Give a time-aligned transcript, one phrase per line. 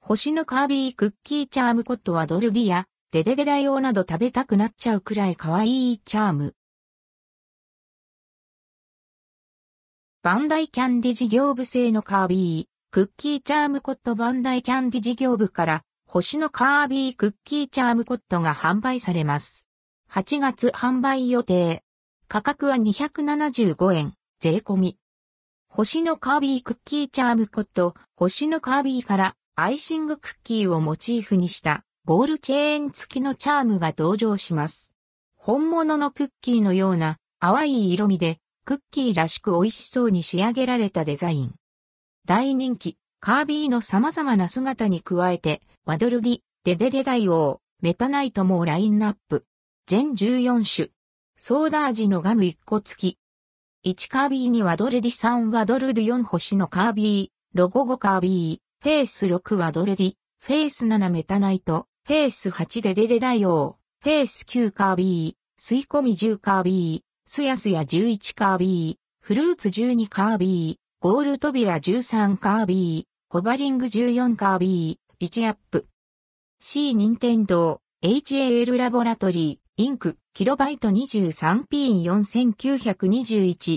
[0.00, 6.54] 星のカービィクッキーチャームコットはドルディやデデデダ用など食べたくなっちゃうくらい可愛いチャーム。
[10.22, 19.66] バンダイキャンディ事業部製のカービー、クッキーチャームコットバンダイキャンディ事業部から星のカービークッキーチャームコットが販売されます。
[20.10, 21.82] 8月販売予定。
[22.28, 24.98] 価格は275円、税込み。
[25.68, 34.94] 星のカービークッキーチャームコット、星のカービーからアイシングクッキーをモチーフにしたボールチェーン付きのチャームが登場します。
[35.34, 41.54] 本物のクッキーのような淡い色味でクッキーらしく美味しそうに仕上げられたデザイン。
[42.24, 49.44] 大人気、カービーの様々な姿に加えて、ワドルディ、デデデダイオー、メタナイトもラインナップ。
[49.86, 50.90] 全14種。
[51.36, 53.90] ソーダ味のガム1個付き。
[53.90, 75.88] 1カービーにワドルディ3ワドルディ4星のカービー、ロゴ5カービー、フェース6ワドルディ、フェース7メタナイト、フェース8デデデダイオー、フェース9カービー、吸い込み10カービー、すやすや11カービー、フルーツ12カービー、ゴール扉13カービー、ホバリング14カービー、1アップ。
[76.60, 83.76] C 任天堂 HAL ラボラトリー、インク、キロバイト 23P4921、